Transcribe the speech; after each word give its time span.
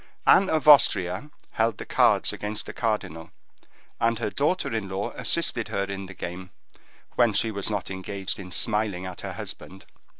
Anne 0.25 0.49
of 0.49 0.67
Austria 0.67 1.29
held 1.51 1.77
the 1.77 1.85
cards 1.85 2.33
against 2.33 2.65
the 2.65 2.73
cardinal, 2.73 3.29
and 3.99 4.17
her 4.17 4.31
daughter 4.31 4.75
in 4.75 4.89
law 4.89 5.11
assisted 5.11 5.67
her 5.67 5.83
in 5.83 6.07
the 6.07 6.15
game, 6.15 6.49
when 7.17 7.33
she 7.33 7.51
was 7.51 7.69
not 7.69 7.91
engaged 7.91 8.39
in 8.39 8.51
smiling 8.51 9.05
at 9.05 9.21
her 9.21 9.33
husband. 9.33 9.85